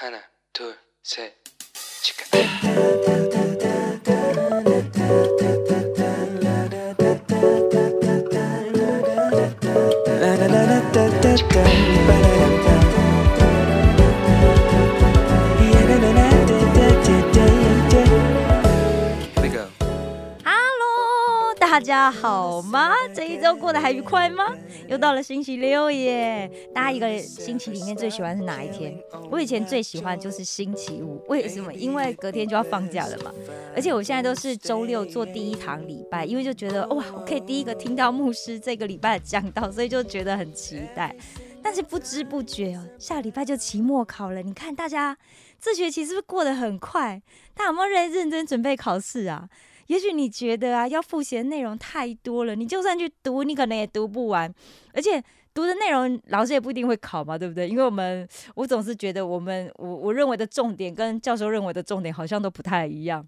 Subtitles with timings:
[0.00, 0.20] 하나,
[0.52, 1.32] 둘, 셋,
[2.02, 2.24] 치카.
[19.32, 19.64] Here we go.
[20.44, 22.92] Hello，大家好吗？
[23.14, 24.44] 这一周过得还愉快吗？
[24.91, 26.51] 又到了星期六耶！
[26.75, 28.93] 大家一个星期里面最喜欢是哪一天？
[29.29, 31.73] 我以前最喜欢就是星期五，为什么？
[31.73, 33.31] 因为隔天就要放假了嘛。
[33.73, 41.15] 而且我现在都是周六做第一堂礼拜，因为就觉得哇，我可以第一个听到牧师这个礼拜的讲道，所以就觉得很期待。
[41.63, 44.41] 但是不知不觉哦，下礼拜就期末考了。
[44.41, 45.17] 你看大家
[45.61, 47.21] 这学期是不是过得很快？
[47.53, 49.47] 大家有没有认认真准备考试啊？
[49.87, 54.53] 也许你觉得啊，要复习的内容太多了，你就算去读，你可能也读不完。
[54.93, 55.21] 而且
[55.53, 57.67] 读的内容，老师也不一定会考嘛，对不对？
[57.67, 63.27] 因为我们我总是觉得我们我我认为的重点跟教授认为的重点好像都不太一样。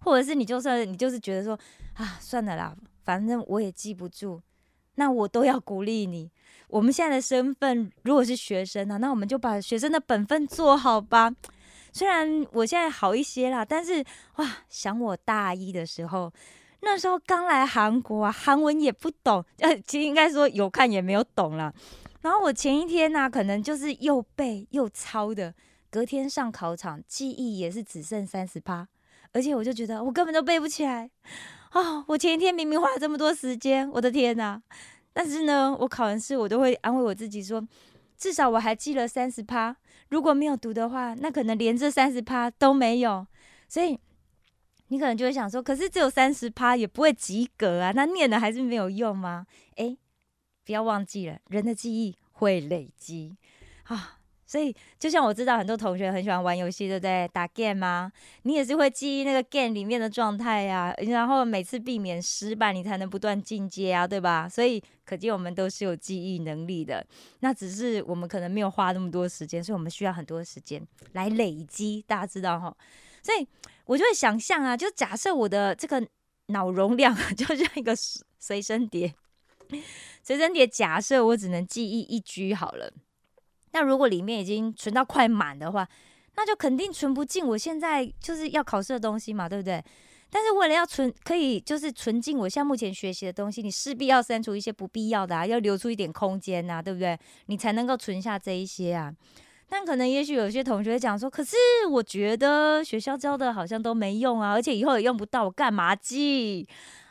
[0.00, 1.58] 或者是你就算你就是觉得说
[1.94, 4.40] 啊，算了啦，反正我也记不住，
[4.96, 6.30] 那我都要鼓励你。
[6.68, 11.34] 我们现在的身份如果是学生啊，那我们就把学生的本分做好吧。
[11.92, 14.04] 虽然我现在好一些啦，但是
[14.36, 16.32] 哇，想我大一的时候，
[16.80, 21.72] 那时候刚来韩国啊，韩文也不懂，呃，其实应该说有看也没有懂啦。
[22.22, 25.54] 然后我前一天呢、可能就是又背又抄的，
[25.90, 28.86] 隔天上考场，记忆也是只剩三十趴，
[29.32, 31.10] 而且我就觉得我根本都背不起来
[31.70, 34.60] 啊、我前一天明明花了这么多时间，我的天呐！
[35.12, 37.64] 但是呢，我考完试我都会安慰我自己说，
[38.16, 39.76] 至少我还记了三十趴。
[40.10, 43.26] 如果没有读的话，那可能连这三十趴都没有。
[43.68, 43.98] 所以
[44.88, 49.46] 你可能就会想说，可是只有三十趴也不会及格啊，那念了还是没有用吗？
[49.76, 49.96] 诶，
[50.64, 53.36] 不要忘记了，人的记忆会累积
[53.84, 54.19] 啊。
[54.50, 57.30] 所以，就像我知道很多同学很喜欢玩游戏，对不对？
[57.32, 58.10] 打 game 吗？
[58.42, 64.48] 你也是会记忆那个 game 里面的状态呀，然后每次避免失败，你才能不断进阶啊，对吧？
[64.48, 67.06] 所以，可见我们都是有记忆能力的。
[67.38, 72.04] 那只是我们可能没有花那么多时间，所以我们需要很多时间来累积。
[72.08, 72.76] 大家知道哈？
[73.22, 73.46] 所以
[73.84, 76.04] 我就会想象啊，就假设我的这个
[76.46, 79.14] 脑容量啊 就像一个随随身碟，
[80.24, 82.92] 随身碟假设我只能记忆一 G 好了。
[83.72, 85.88] 那如果里面已经存到快满的话，
[86.36, 89.82] 那就肯定存不进我现在就是要考试的东西嘛，对不对？
[90.32, 97.18] 但是为了要存，可以就是存进我现在目前学习的东西，你势必要删除一些不必要的啊，要留出一点空间呐、对不对？
[97.46, 99.12] 你才能够存下这一些啊。
[99.68, 101.56] 但可能也许有些同学讲说，可是
[101.90, 106.66] 我觉得学校教的好像都没用啊，而且以后也用不到，我干嘛记？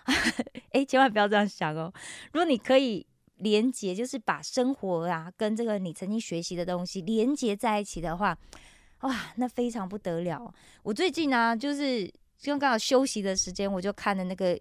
[0.72, 1.92] 哎，千万不要这样想哦。
[2.32, 3.06] 如果你可以
[3.40, 8.38] 连接，就是把生活啊跟这个你曾经学习的东西连接在一起的话，
[9.02, 10.54] 哇，那非常不得了。
[10.84, 12.10] 我最近呢、就是
[12.44, 14.58] 刚刚好休息的时间，我就看了那个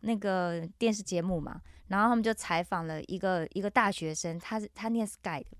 [0.00, 5.56] 那个电视节目嘛，然后他们就采访了一个一个大学生，他是他念 Sky 的。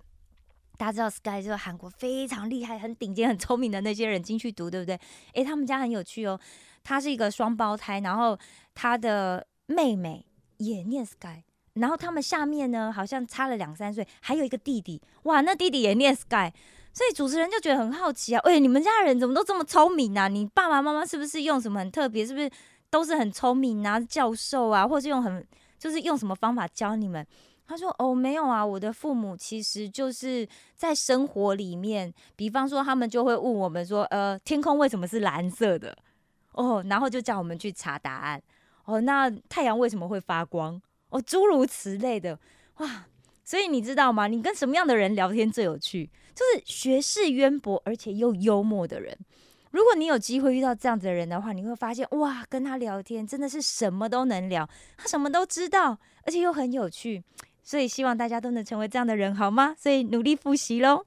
[0.76, 4.96] 大家知道 Sky 就是韩国非常厉害、很顶尖、很聪明的那些人进去读，对不对？
[5.32, 6.38] 诶，他们家很有趣哦，
[6.84, 8.38] 他是一个双胞胎，然后
[8.74, 10.24] 他的妹妹
[10.58, 11.42] 也念 Sky，
[11.80, 16.52] 然后他们下面呢好像差了两三岁，还有一个弟弟，哇，那弟弟也念 Sky，
[16.92, 20.28] 所以主持人就觉得很好奇啊，喂，你们家人怎么都这么聪明啊？
[20.28, 22.26] 你爸爸妈妈是不是用什么很特别？
[22.26, 22.50] 是不是
[22.90, 23.98] 都是很聪明啊？
[24.00, 25.46] 教授啊，或是用很
[25.78, 27.26] 就是用什么方法教你们？
[27.66, 35.94] 他说：“哦，没有啊，我的父母其实就是在生活里面，比方说他们就会问我们说，呃，天空为什么是蓝色的？
[36.52, 38.42] 哦，然后就叫我们去查答案。
[38.86, 40.80] 哦，那太阳为什么会发光？
[41.10, 42.38] 哦，诸如此类的，
[42.78, 43.06] 哇！
[43.44, 44.26] 所以你知道吗？
[44.26, 46.10] 你跟什么样的人聊天最有趣？
[46.34, 49.16] 就是学识渊博而且又幽默的人。
[49.70, 57.22] 如果你有机会遇到这样子的人的话，你会发现，哇，跟他聊天真的是什么都能聊，他什么都知道，而且又很有趣。”
[57.62, 59.74] 所以希望大家都能成为这样的人，好吗？
[59.78, 61.04] 所以努力复习喽。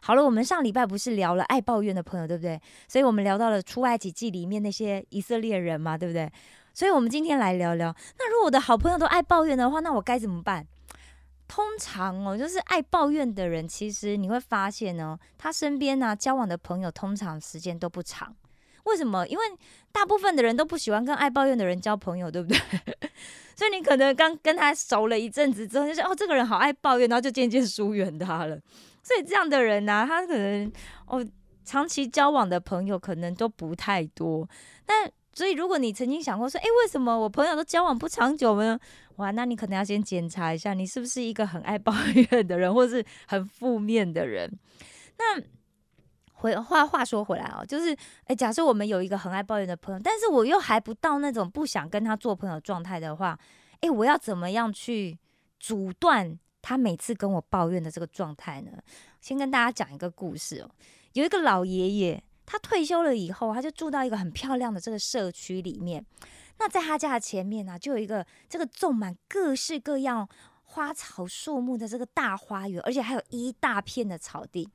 [0.00, 2.60] 好了，我们上礼拜不是聊了爱抱怨的朋友，对不对？
[2.86, 6.30] 所以我们聊到了出埃及记里面那些以色列人嘛，对不对？
[6.78, 10.64] 所以我们今天来聊聊，那如果我的好朋友都爱抱怨的话，那我该怎么办？
[11.48, 18.32] 通常哦，就是爱抱怨的人，其实你会发现呢，他身边呢、交往的朋友通常时间都不长。
[18.84, 19.26] 为什么？
[19.26, 19.44] 因为
[19.90, 22.56] 大部分的人都不喜欢跟爱抱怨的人交朋友，对不对？
[23.56, 28.56] 所以你可能刚跟他熟了一阵子之后，就说哦，这个人好爱抱怨，然后就渐渐疏远他了。
[29.02, 30.72] 所以这样的人呢、他可能
[31.08, 31.26] 哦，
[31.64, 34.48] 长期交往的朋友可能都不太多。
[34.86, 38.76] 但所以，如果你曾经想过说，诶，为什么我朋友都交往不长久呢？
[39.18, 41.94] 哇，那你可能要先检查一下，你是不是一个很爱抱
[42.32, 44.50] 怨的人，或是很负面的人。
[45.16, 45.40] 那
[46.32, 53.38] 回话话说回来哦，就是哎，假设我们有一个很爱抱怨的朋友，但是我又还不到那种不想跟他做朋友状态的话，
[53.80, 55.16] 哎，我要怎么样去
[55.60, 58.72] 阻断他每次跟我抱怨的这个状态呢？
[59.20, 60.70] 先跟大家讲一个故事哦，
[61.12, 66.02] 有一个老爷爷，他退休了以后，他就住到一个很漂亮的这个社区里面。
[66.58, 70.26] 那在他家的前面呢，就有一个这个种满各式各样
[70.64, 74.66] 花草树木的这个大花园，而且还有一大片的草地。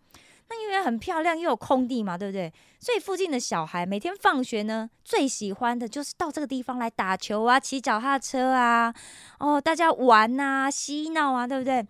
[0.50, 2.54] 那因为很漂亮，又有空地嘛，对不对？
[2.80, 8.94] 所以附近的小孩每天放学呢，最喜欢的就是到这个地方来打球啊、骑脚踏车啊，
[9.40, 11.84] 哦，大家玩啊、嬉闹啊，对不对？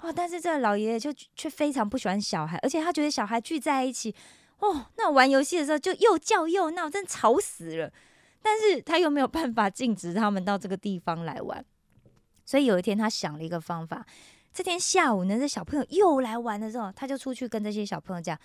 [0.00, 4.14] 哦，但是这个老爷爷就却非常不喜欢小孩，而且他觉得小孩聚在一起，
[4.60, 7.92] 哦，那玩游戏的时候就又叫又闹，真吵死了。
[8.42, 11.62] 但是他又没有办法禁止他们到这个地方来玩，
[12.46, 14.06] 所以有一天他想了一个方法。
[14.52, 18.38] 这天下午呢，这小朋友又来玩的时候，他就出去跟这些小朋友讲：“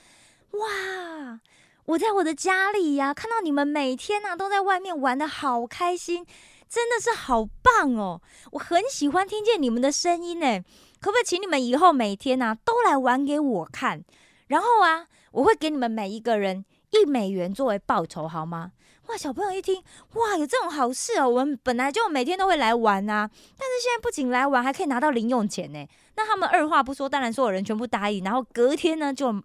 [0.52, 1.40] 哇，
[1.86, 6.26] 我在我的家里呀，看到你们每天呐都在外面玩的好开心，
[6.70, 8.22] 真的是好棒哦！
[8.52, 10.62] 我很喜欢听见你们的声音呢，
[11.00, 14.04] 可不可以请你们以后每天呐都来玩给我看？
[14.48, 18.72] 然后啊，我会给你们每一个人一美元作为报酬，好吗？”
[19.08, 19.84] 哇，小朋友一听，
[20.14, 21.30] 哇，有这种好事哦！
[21.30, 25.88] 我们本来就每天都会来玩啊，但是现在不仅来玩，还可以拿到零用钱呢。
[26.16, 29.44] 那他们二话不说，当然所有人全部答应，然后隔天呢，就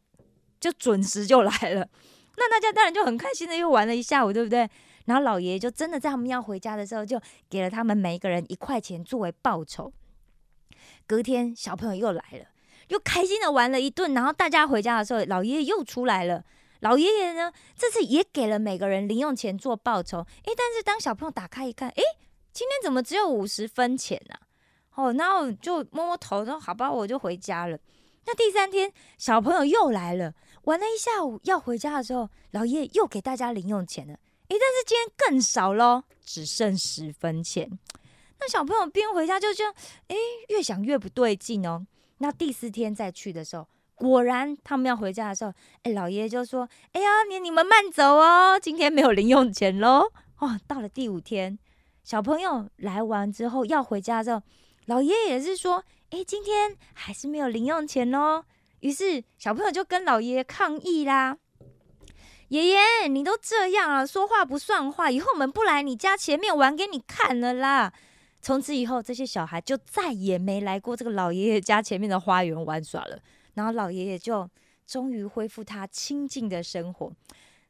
[0.59, 1.87] 就准时就来了。
[2.39, 4.67] 那大家当然就很开心的又玩了一下午，对不对？
[5.05, 7.21] 然后老爷爷就真的在他们要回家的时候，就
[7.51, 9.93] 给了他们每一个人一块钱作为报酬。
[11.07, 12.47] 隔天小朋友又来了，
[12.91, 16.45] 又开心的玩了一顿，然后大家回家的时候，老爷爷又出来了。
[16.81, 20.19] 老爷爷呢，这次也给了每个人零用钱做报酬。
[20.45, 22.03] 诶，但是当小朋友打开一看，诶，
[22.53, 24.35] 今天怎么只有五十分钱呢？
[24.95, 27.79] 哦，然后就摸摸头说：“好吧，我就回家了。”
[28.27, 34.15] 那第三天，小朋友又来了，玩了一下午，要回家的时候，老爷爷又给大家零用钱了。
[34.15, 37.71] 诶，但是今天更少喽，只剩十分钱。
[38.41, 39.75] 那小朋友边回家就这样，
[40.09, 40.17] 诶，
[40.49, 41.87] 越想越不对劲哦。
[42.21, 43.69] 那第四天再去的时候。
[43.97, 45.53] 果然，他们要回家的时候，
[45.83, 51.59] 哎，老爷爷就说：“哎呀，你你们慢走哦，今天没有零用钱喽。”哦，到了第五天，
[52.03, 54.41] 小朋友来完之后要回家的时候，
[54.87, 58.43] 老爷爷也是说：“哎，今天还是没有零用钱哦。”
[58.81, 61.37] 于是小朋友就跟老爷爷抗议啦
[62.49, 67.93] ：“爷爷，你都这样了，说话不算话，以后我们不来你家前面玩给你看了啦。”
[68.43, 73.21] 从此以后，这些小孩就再也没来过这个老爷爷家前面的花园玩耍了。
[73.55, 74.49] 然后老爷爷就
[74.87, 77.13] 终于恢复他清静的生活，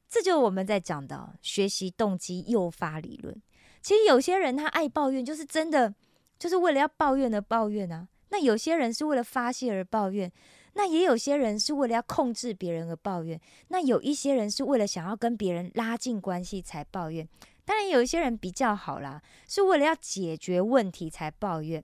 [0.08, 3.34] 这就是我们在讲的学习动机诱发理论。
[3.82, 5.93] 其实有些人他爱抱怨，就是真的
[6.38, 8.06] 就是为了要抱怨而抱怨啊。
[8.28, 10.31] 那有些人是为了发泄而抱怨，
[10.75, 13.40] 那也有些人是为了要控制别人而抱怨。
[13.69, 17.26] 那有一些人是为了想要跟别人拉近关系才抱怨。
[17.70, 21.81] 当然有一些人比较好啦，是为了要解决问题才抱怨。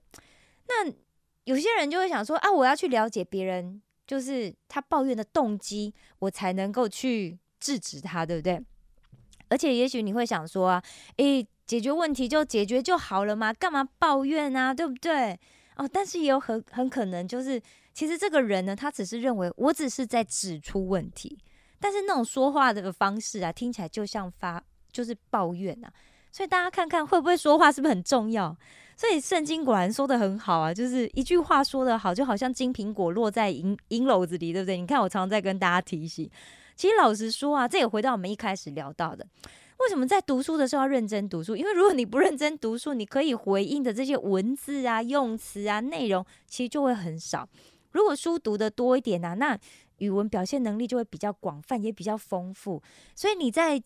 [0.67, 0.91] 那
[1.45, 3.81] 有些人就会想说啊，我要去了解别人。
[4.05, 8.57] 就是他抱怨的动机，我才能够去制止他，对不对？
[9.49, 10.83] 而且也许你会想说啊，
[11.17, 15.37] 诶，解决问题就解决就好了嘛，干嘛抱怨啊，对不对？
[15.75, 17.61] 哦，但是也有很很可能就是，
[17.93, 21.37] 其实这个人呢，他只是认为我只是在指出问题，
[21.81, 24.63] 但是那种说话的方式啊，听起来就像发
[24.97, 25.93] 就是抱怨啊。
[26.31, 28.55] 所以大家看看会不会说话是不是很重要？
[28.95, 34.77] 所以圣经果然说的很好啊，就是一句话说的好，就好像金苹果落在银银篓子里，对不对？
[34.77, 36.27] 你看我常常在跟大家提醒，
[36.75, 39.25] 其实老实说啊，这也回到我们一开始聊到的，
[39.79, 41.55] 为什么在读书的时候要认真读书？
[41.55, 47.47] 因为如果你不认真读书，你可以回应的这些文字啊、用词啊、内容，其实就会很少。
[47.91, 49.57] 如果书读的多一点啊，那
[49.97, 52.81] 语文表现能力就会比较广泛，也比较丰富。
[53.15, 53.81] 所以你在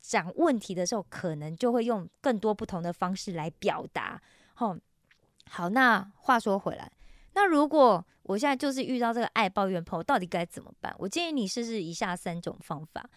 [0.00, 4.20] 讲问题的时候，可能就会用更多不同的方式来表达。
[4.58, 4.78] 哦，
[5.48, 6.90] 好，那话说回来，
[7.34, 10.94] 那如果我现在就是遇到这个爱抱怨朋友，到底该怎么办？
[10.98, 13.08] 我建议你试试以下三种方法。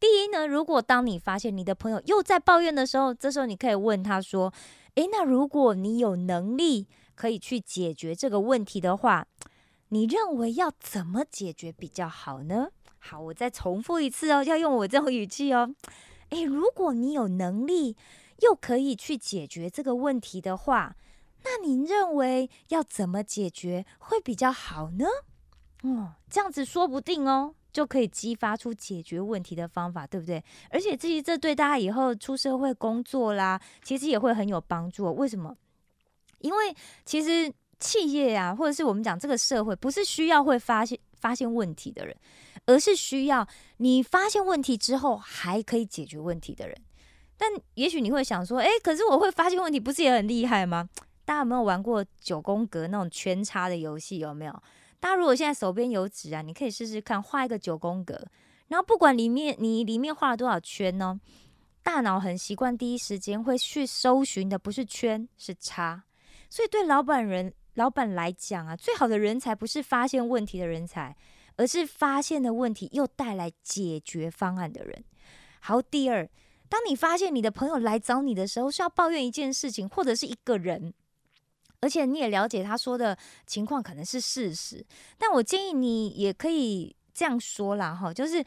[0.00, 4.52] 第一呢，如果当你发现你的朋友又在抱怨的时候，这时候你可以问他说
[4.94, 9.26] ：“诶，那如果你有能力可以去解决这个问题的话，
[9.88, 12.68] 你认为要怎么解决比较好呢？”
[13.08, 15.74] 好，我再重复一次哦，要用我这种语气哦。
[16.30, 17.96] 诶，如果你有能力。
[18.40, 20.94] 又可以去解决这个问题的话，
[21.42, 25.06] 那您认为要怎么解决会比较好呢？
[25.82, 30.40] 哦，这样子说不定哦，就可以激发出解决问题的方法，对不对？
[30.70, 35.12] 而且至于这对大家以后出社会工作啦，其实也会很有帮助。
[35.14, 35.56] 为什么？
[36.38, 36.72] 因为
[37.04, 42.16] 其实企业啊，或者是我们讲这个社会，不是需要会发现发现问题的人，
[42.68, 43.48] 而是需要
[43.78, 46.76] 你发现问题之后还可以解决问题的人。
[47.36, 50.88] 但也许你会想说，诶，可是我会发现问题，不是也很厉害吗？
[51.24, 54.18] 大家有没有玩过九宫格那种圈叉的游戏？
[54.18, 54.52] 有没有？
[55.00, 58.20] 大家如果现在手边有纸啊，你可以试试看画一个九宫格，
[58.66, 61.20] 然后不管里面你里面画了多少圈呢，
[61.82, 66.04] 大脑很习惯第一时间会去搜寻的不是圈是叉，
[66.50, 71.16] 所以对老板人老板来讲啊，最好的人才不是发现问题的人才，
[71.58, 75.04] 而是发现的问题又带来解决方案的人。
[75.60, 76.26] 好，第二，
[76.68, 80.94] 当你发现你的朋友来找你的时候是要抱怨一件事情或者是一个人。
[81.80, 84.84] 而且你也了解他说的情况可能是事实，
[85.16, 88.38] 但我建议你也可以这样说啦，哈，就是，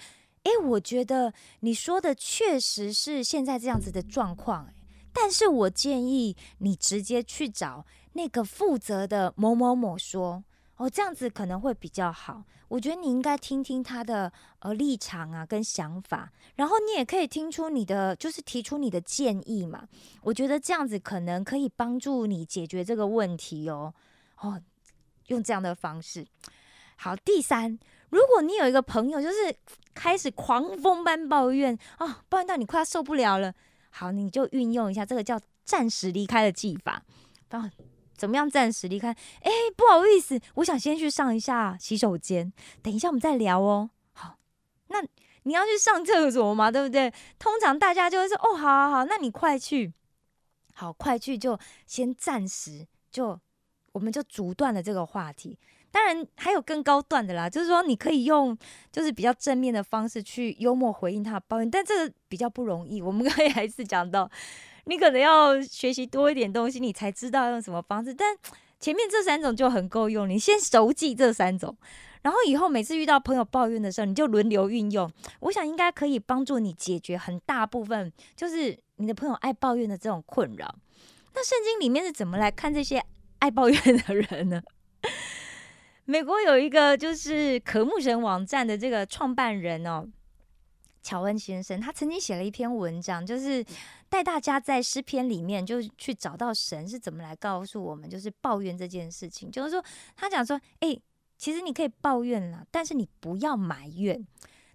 [0.44, 4.74] 诶，我觉得你说的确实是现在这样子的状况，
[5.14, 10.44] 但是我建议你直接去找那个负责的某某某说。
[10.82, 12.44] 哦，这样子可能会比较好。
[12.68, 19.88] 我觉得你应该听听他的呃立场啊，跟想法，然后你也可以听出你的，就是提出你的建议嘛。
[20.24, 23.94] 我觉得这样子可能可以帮助你解决这个问题哦。
[24.40, 24.60] 哦，
[25.28, 26.26] 用这样的方式。
[26.96, 27.78] 好，第三，
[28.10, 29.56] 如果你有一个朋友就是
[29.94, 33.54] 开始狂风般抱怨啊，抱怨到你快要受不了了，
[33.92, 37.04] 好，你就运用一下这个叫暂时离开的技法。
[38.22, 39.10] 怎么样暂时离开？
[39.42, 43.90] 哎，不好意思，我想先去上一下洗手间，等一下我们再聊哦。
[44.14, 44.38] 好，
[44.90, 45.02] 那
[45.42, 46.70] 你要去上厕所吗？
[46.70, 47.12] 对不对？
[47.40, 49.92] 通常大家就会说，哦，好好好，那你快去，
[50.76, 53.40] 好，快去就先暂时就，
[53.94, 55.58] 我们就阻断了这个话题。
[55.90, 58.56] 当然还有更高段的啦，就是说你可以用
[58.92, 63.02] 就是比较正面的方式去幽默回应他的抱怨，但这个比较不容易。
[63.02, 64.30] 我们可以还是讲到。
[64.86, 68.14] 你可能要学习多一点东西，你才知道用什么方式。
[68.14, 68.36] 但
[68.80, 71.76] 前面这三种就很够用，你先熟记这三种，
[72.24, 75.12] 然后以后每次遇到朋友抱怨的时候，你就轮流运用。
[75.42, 80.76] 我想应该可以帮助你解决很大部分，就是你的朋友爱抱怨的这种困扰。
[81.34, 83.04] 那圣经里面是怎么来看这些
[83.40, 84.62] 爱抱怨的人呢？
[86.06, 90.08] 美国有一个就是渴慕神网站的这个创办人哦。
[91.04, 93.66] 乔恩先生，他曾经写了一篇文章，就是
[94.12, 99.50] 带大家在诗篇里面，就去找到神是怎么来告诉我们，就是抱怨这件事情。
[99.50, 99.82] 就是说，
[100.18, 101.00] 他讲说，哎，
[101.38, 104.28] 其实你可以抱怨啦，但是你不要埋怨。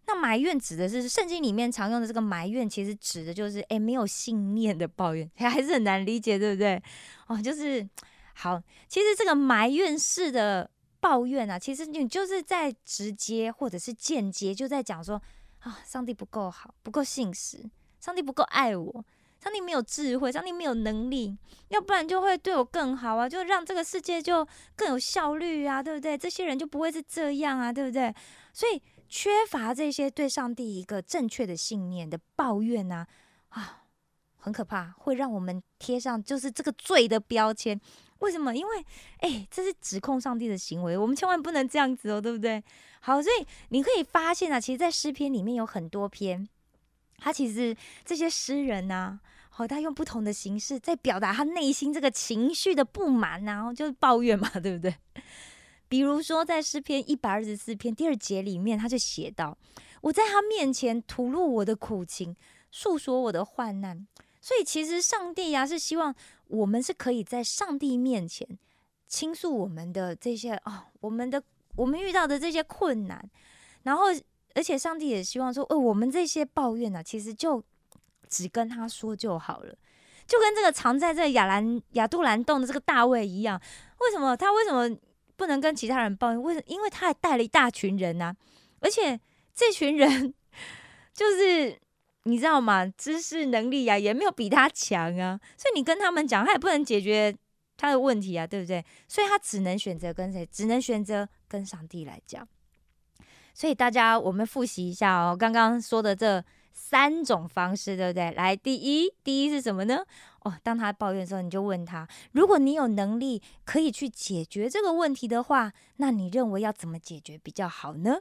[0.07, 6.83] 那埋怨指的是圣经里面常用的这个埋怨，其实指的就是哎没有信念的抱怨， 还是很难理解，对不对？
[7.26, 7.87] 哦，就是
[8.35, 15.21] 好，其实这个埋怨式的抱怨啊，其实你就是在直接或者是间接就在讲说。
[15.61, 15.81] 啊！
[15.85, 19.05] 上帝不够好，不够信实，上帝不够爱我，
[19.47, 21.38] 上帝没有智慧，上帝没有能力，
[21.69, 26.19] 要不然就会对我更好啊，就让这个世界就更有效率啊，对不对？
[26.19, 28.12] 这些人就不会是这样啊，对不对？
[28.53, 33.07] 所以缺乏这些对上帝一个正确的信念的抱怨啊，
[33.50, 33.85] 啊，
[34.38, 37.81] 很可怕，会让我们贴上就是这个罪的标签。
[38.19, 38.53] 为什么？
[38.53, 38.85] 因为
[39.19, 42.61] 哎，这是指控上帝的行为，我们千万不能这样子哦，对不对？
[42.99, 46.49] 好，所以你可以发现啊，其实，在诗篇里面有很多篇，
[47.19, 49.21] 他其实这些诗人呐，
[49.59, 54.95] 好，他用不同的形式在表达他内心这个情绪的不满然后，就是抱怨嘛， 对不对？
[55.89, 59.57] 比如说，在诗篇一百二十四篇第二节里面，他就写到
[60.03, 62.37] ：“我在他面前吐露我的苦情，
[62.71, 64.07] 诉说我的患难。”
[64.43, 66.15] 所以，其实上帝呀，是希望。
[66.49, 68.47] 我们是可以在上帝面前
[69.09, 71.43] 倾诉我们的这些啊，我们的
[71.75, 73.27] 我们遇到的这些困难，
[73.85, 74.05] 然后
[74.55, 77.65] 而且上帝也希望说，哦，我们这些抱怨呢，其实就
[78.28, 79.75] 只跟他说就好了，
[80.26, 83.61] 就跟这个藏在这亚兰亚杜兰洞的这个大卫一样。
[84.00, 84.97] 为什么他为什么
[85.37, 86.42] 不能跟其他人抱怨？
[86.42, 86.62] 为什？
[86.66, 88.35] 因为他还带了一大群人呐，
[88.80, 89.21] 而且
[89.54, 90.35] 这群人
[91.14, 91.78] 就是。
[92.28, 92.85] 你知道吗？
[92.85, 97.33] 知识能力呀，也没有比他强啊，所以你跟他们讲，他也不能解决
[97.76, 98.85] 他的问题啊，对不对？
[99.06, 100.45] 所以他只能选择跟谁？
[100.47, 102.45] 只能选择跟上帝来讲。
[103.54, 106.45] 所以大家，我们复习一下哦，刚刚说的这
[106.78, 108.30] 三种方式，对不对？
[108.33, 110.04] 来，第一，第一是什么呢？
[110.42, 118.18] 哦，当他抱怨的时候，你就问他：如果你有能力可以去解决这个问题的话，那你认为要怎么解决比较好呢？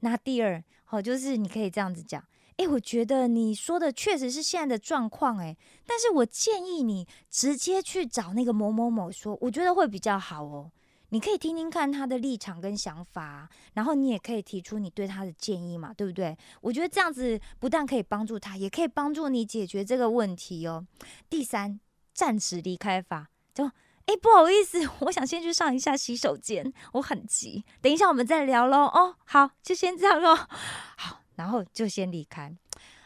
[0.00, 2.24] 那第二，哦，就是你可以这样子讲。
[2.56, 10.72] 哎，我觉得你说的确实是现在的状况，哎，但是我建议你直接去找那个某某某说，我觉得会比较好哦。
[11.10, 16.36] 你可以听听看他的立场跟想法，然后你也可以提出你对他的建议嘛，对不对？
[16.60, 20.86] 我觉得这样子不但可以帮助他，也可以帮助你解决这个问题哦。
[21.30, 21.80] 第三，
[22.12, 23.64] 暂时离开法，就
[24.06, 28.84] 哎，不好意思，我想先去上一下洗手间，我很急，等一下我们再聊喽。
[28.86, 30.34] 哦，好，就先这样喽。
[30.34, 32.54] 好，然后就先离开。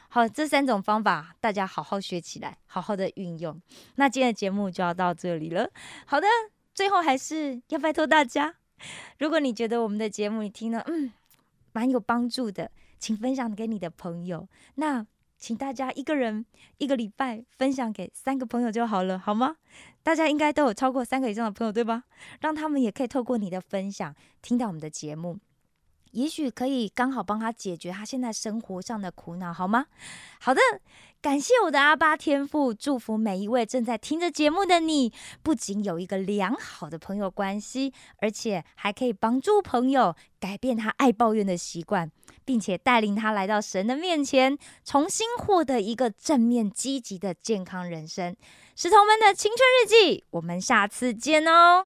[0.09, 3.61] 好，这三种方法大家好好学起来，好好的运用。
[3.94, 5.71] 那今天的节目就要到这里了。
[6.06, 6.26] 好的，
[6.75, 8.55] 最后还是要拜托大家，
[9.19, 11.12] 如果你觉得我们的节目你听了，嗯，
[11.73, 14.49] 蛮有帮助的，请分享给你的朋友。
[14.76, 15.07] 那
[15.38, 16.47] 请大家一个人
[16.79, 19.57] 一个礼拜分享给三个朋友就好了，好吗？
[20.02, 22.05] 大家应该都有超过三个以上的朋友，对吧？
[22.41, 25.38] 让他们也可以透过你的分享听到我们的节目，
[26.12, 29.87] 也许可以刚好帮他解决他现在生活上的苦恼，好吗？
[30.41, 30.61] 好的，
[31.23, 35.12] 感谢我的阿巴天赋，祝福每一位正在听着节目的你，
[35.43, 42.11] 不仅有一个良好的朋友关系，而且还可以帮助朋友改变他爱抱怨的习惯。
[42.45, 48.35] 并且带领他来到神的面前，重新获得一个正面积极的健康人生。
[48.75, 51.81] 石头们的青春日记，我们下次见哦。